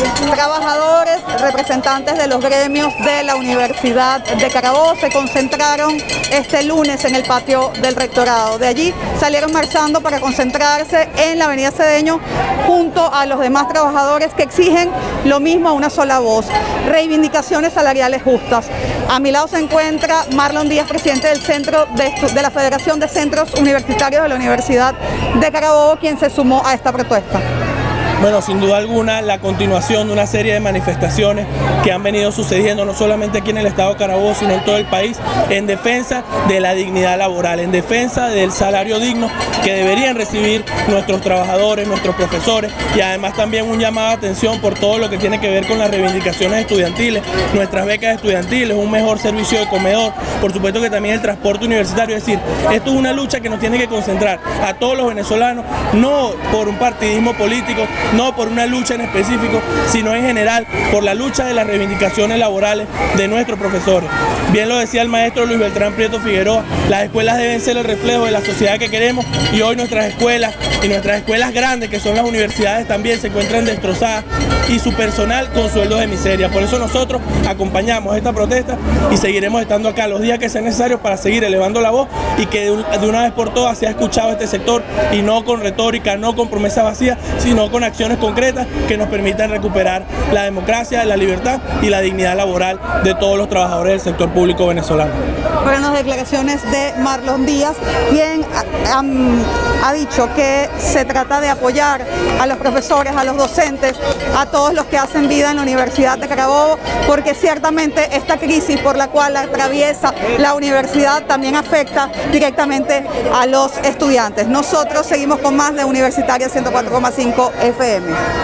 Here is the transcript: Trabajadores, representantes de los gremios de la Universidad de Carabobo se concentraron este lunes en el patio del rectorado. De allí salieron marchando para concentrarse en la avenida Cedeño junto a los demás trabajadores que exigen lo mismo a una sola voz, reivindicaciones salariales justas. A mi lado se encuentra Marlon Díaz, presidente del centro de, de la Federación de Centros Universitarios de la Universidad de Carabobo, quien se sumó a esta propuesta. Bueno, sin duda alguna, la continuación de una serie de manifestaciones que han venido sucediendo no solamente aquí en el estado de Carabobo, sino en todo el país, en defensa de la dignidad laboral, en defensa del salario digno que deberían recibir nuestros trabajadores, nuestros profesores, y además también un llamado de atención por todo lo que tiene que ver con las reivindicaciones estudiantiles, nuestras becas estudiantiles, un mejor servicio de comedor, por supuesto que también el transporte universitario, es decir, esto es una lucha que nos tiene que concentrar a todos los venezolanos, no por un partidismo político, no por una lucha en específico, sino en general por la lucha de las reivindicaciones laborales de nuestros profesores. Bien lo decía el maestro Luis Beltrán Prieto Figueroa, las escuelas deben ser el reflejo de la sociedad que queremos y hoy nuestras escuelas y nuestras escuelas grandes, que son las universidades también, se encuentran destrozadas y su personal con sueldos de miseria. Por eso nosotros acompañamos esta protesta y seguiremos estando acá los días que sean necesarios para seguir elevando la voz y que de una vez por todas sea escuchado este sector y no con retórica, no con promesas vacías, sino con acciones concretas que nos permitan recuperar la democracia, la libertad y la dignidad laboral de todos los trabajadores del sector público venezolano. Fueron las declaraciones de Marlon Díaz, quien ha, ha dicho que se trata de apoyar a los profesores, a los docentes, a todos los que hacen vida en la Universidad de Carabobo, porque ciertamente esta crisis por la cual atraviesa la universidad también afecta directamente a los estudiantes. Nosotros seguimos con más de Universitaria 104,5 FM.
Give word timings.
Trabajadores, 0.00 1.18
representantes 1.40 2.16
de 2.16 2.26
los 2.26 2.40
gremios 2.40 2.96
de 3.04 3.22
la 3.22 3.36
Universidad 3.36 4.20
de 4.24 4.50
Carabobo 4.50 4.96
se 4.96 5.10
concentraron 5.10 5.98
este 6.30 6.62
lunes 6.62 7.04
en 7.04 7.14
el 7.14 7.24
patio 7.24 7.70
del 7.82 7.94
rectorado. 7.94 8.58
De 8.58 8.66
allí 8.66 8.94
salieron 9.18 9.52
marchando 9.52 10.00
para 10.00 10.18
concentrarse 10.18 11.10
en 11.18 11.38
la 11.38 11.46
avenida 11.46 11.70
Cedeño 11.70 12.18
junto 12.66 13.12
a 13.12 13.26
los 13.26 13.40
demás 13.40 13.68
trabajadores 13.68 14.32
que 14.32 14.44
exigen 14.44 14.90
lo 15.24 15.40
mismo 15.40 15.68
a 15.68 15.72
una 15.72 15.90
sola 15.90 16.20
voz, 16.20 16.46
reivindicaciones 16.86 17.74
salariales 17.74 18.22
justas. 18.22 18.68
A 19.08 19.20
mi 19.20 19.30
lado 19.30 19.48
se 19.48 19.58
encuentra 19.58 20.24
Marlon 20.32 20.68
Díaz, 20.70 20.88
presidente 20.88 21.28
del 21.28 21.42
centro 21.42 21.86
de, 21.96 22.10
de 22.32 22.42
la 22.42 22.50
Federación 22.50 23.00
de 23.00 23.08
Centros 23.08 23.52
Universitarios 23.54 24.22
de 24.22 24.28
la 24.30 24.36
Universidad 24.36 24.94
de 25.34 25.52
Carabobo, 25.52 25.96
quien 25.96 26.18
se 26.18 26.30
sumó 26.30 26.62
a 26.64 26.72
esta 26.72 26.90
propuesta. 26.92 27.40
Bueno, 28.20 28.42
sin 28.42 28.60
duda 28.60 28.76
alguna, 28.76 29.22
la 29.22 29.38
continuación 29.38 30.08
de 30.08 30.12
una 30.12 30.26
serie 30.26 30.52
de 30.52 30.60
manifestaciones 30.60 31.46
que 31.82 31.90
han 31.90 32.02
venido 32.02 32.30
sucediendo 32.32 32.84
no 32.84 32.92
solamente 32.92 33.38
aquí 33.38 33.48
en 33.48 33.56
el 33.56 33.66
estado 33.66 33.92
de 33.92 33.96
Carabobo, 33.96 34.34
sino 34.34 34.52
en 34.52 34.62
todo 34.62 34.76
el 34.76 34.84
país, 34.84 35.18
en 35.48 35.66
defensa 35.66 36.22
de 36.46 36.60
la 36.60 36.74
dignidad 36.74 37.16
laboral, 37.16 37.60
en 37.60 37.72
defensa 37.72 38.28
del 38.28 38.52
salario 38.52 39.00
digno 39.00 39.30
que 39.64 39.72
deberían 39.72 40.16
recibir 40.16 40.66
nuestros 40.88 41.22
trabajadores, 41.22 41.88
nuestros 41.88 42.14
profesores, 42.14 42.70
y 42.94 43.00
además 43.00 43.34
también 43.36 43.70
un 43.70 43.78
llamado 43.78 44.08
de 44.08 44.14
atención 44.16 44.60
por 44.60 44.74
todo 44.78 44.98
lo 44.98 45.08
que 45.08 45.16
tiene 45.16 45.40
que 45.40 45.48
ver 45.48 45.66
con 45.66 45.78
las 45.78 45.90
reivindicaciones 45.90 46.60
estudiantiles, 46.60 47.22
nuestras 47.54 47.86
becas 47.86 48.16
estudiantiles, 48.16 48.76
un 48.76 48.90
mejor 48.90 49.18
servicio 49.18 49.58
de 49.60 49.66
comedor, 49.66 50.12
por 50.42 50.52
supuesto 50.52 50.78
que 50.82 50.90
también 50.90 51.14
el 51.14 51.22
transporte 51.22 51.64
universitario, 51.64 52.16
es 52.16 52.26
decir, 52.26 52.38
esto 52.70 52.90
es 52.90 52.96
una 52.96 53.14
lucha 53.14 53.40
que 53.40 53.48
nos 53.48 53.60
tiene 53.60 53.78
que 53.78 53.88
concentrar 53.88 54.40
a 54.62 54.74
todos 54.74 54.98
los 54.98 55.08
venezolanos, 55.08 55.64
no 55.94 56.32
por 56.52 56.68
un 56.68 56.76
partidismo 56.76 57.32
político, 57.32 57.86
no 58.14 58.34
por 58.34 58.48
una 58.48 58.66
lucha 58.66 58.94
en 58.94 59.02
específico, 59.02 59.60
sino 59.90 60.14
en 60.14 60.22
general 60.22 60.66
por 60.90 61.02
la 61.02 61.14
lucha 61.14 61.44
de 61.44 61.54
las 61.54 61.66
reivindicaciones 61.66 62.38
laborales 62.38 62.86
de 63.16 63.28
nuestros 63.28 63.58
profesores. 63.58 64.10
Bien 64.52 64.68
lo 64.68 64.76
decía 64.76 65.02
el 65.02 65.08
maestro 65.08 65.46
Luis 65.46 65.58
Beltrán 65.58 65.94
Prieto 65.94 66.20
Figueroa, 66.20 66.64
las 66.88 67.04
escuelas 67.04 67.38
deben 67.38 67.60
ser 67.60 67.76
el 67.76 67.84
reflejo 67.84 68.24
de 68.24 68.32
la 68.32 68.40
sociedad 68.40 68.78
que 68.78 68.90
queremos 68.90 69.24
y 69.52 69.60
hoy 69.60 69.76
nuestras 69.76 70.06
escuelas 70.06 70.54
y 70.82 70.88
nuestras 70.88 71.18
escuelas 71.18 71.52
grandes, 71.52 71.90
que 71.90 72.00
son 72.00 72.16
las 72.16 72.24
universidades 72.24 72.88
también, 72.88 73.20
se 73.20 73.26
encuentran 73.26 73.64
destrozadas 73.64 74.24
y 74.68 74.78
su 74.78 74.92
personal 74.94 75.50
con 75.52 75.68
sueldos 75.68 76.00
de 76.00 76.06
miseria. 76.06 76.48
Por 76.48 76.62
eso 76.62 76.78
nosotros 76.78 77.20
acompañamos 77.48 78.16
esta 78.16 78.32
protesta 78.32 78.76
y 79.10 79.16
seguiremos 79.16 79.60
estando 79.60 79.88
acá 79.88 80.06
los 80.06 80.22
días 80.22 80.38
que 80.38 80.48
sean 80.48 80.64
necesarios 80.64 81.00
para 81.00 81.16
seguir 81.16 81.44
elevando 81.44 81.80
la 81.80 81.90
voz 81.90 82.08
y 82.38 82.46
que 82.46 82.70
de 82.70 83.08
una 83.08 83.22
vez 83.22 83.32
por 83.32 83.52
todas 83.52 83.76
sea 83.78 83.90
escuchado 83.90 84.30
este 84.30 84.46
sector 84.46 84.82
y 85.12 85.22
no 85.22 85.44
con 85.44 85.60
retórica, 85.60 86.16
no 86.16 86.34
con 86.34 86.48
promesas 86.48 86.84
vacías, 86.84 87.18
sino 87.38 87.70
con 87.70 87.84
acciones 87.84 88.18
concretas 88.18 88.66
que 88.88 88.96
nos 88.96 89.08
permitan 89.08 89.50
recuperar 89.50 90.04
la 90.32 90.44
democracia, 90.44 91.04
la 91.04 91.16
libertad 91.16 91.60
y 91.82 91.90
la 91.90 92.00
dignidad 92.00 92.36
laboral 92.36 92.80
de 93.02 93.14
todos 93.14 93.36
los 93.36 93.48
trabajadores 93.48 93.92
del 93.92 94.12
sector 94.12 94.30
público 94.30 94.66
venezolano. 94.66 95.12
Fueron 95.64 95.82
las 95.82 95.94
declaraciones 95.94 96.62
de 96.70 96.94
Marlon 97.02 97.44
Díaz, 97.44 97.76
quien 98.10 98.44
ha, 98.54 99.88
ha 99.88 99.92
dicho 99.92 100.28
que 100.34 100.69
se 100.78 101.04
trata 101.04 101.40
de 101.40 101.48
apoyar 101.48 102.06
a 102.40 102.46
los 102.46 102.58
profesores, 102.58 103.14
a 103.16 103.24
los 103.24 103.36
docentes, 103.36 103.96
a 104.36 104.46
todos 104.46 104.74
los 104.74 104.86
que 104.86 104.98
hacen 104.98 105.28
vida 105.28 105.50
en 105.50 105.56
la 105.56 105.62
Universidad 105.62 106.18
de 106.18 106.28
Carabobo, 106.28 106.78
porque 107.06 107.34
ciertamente 107.34 108.16
esta 108.16 108.38
crisis 108.38 108.80
por 108.80 108.96
la 108.96 109.08
cual 109.08 109.36
atraviesa 109.36 110.14
la 110.38 110.54
universidad 110.54 111.24
también 111.26 111.56
afecta 111.56 112.10
directamente 112.32 113.04
a 113.34 113.46
los 113.46 113.76
estudiantes. 113.78 114.46
Nosotros 114.46 115.06
seguimos 115.06 115.38
con 115.40 115.56
más 115.56 115.74
de 115.74 115.84
Universitaria 115.84 116.48
104,5 116.48 117.50
FM. 117.62 118.14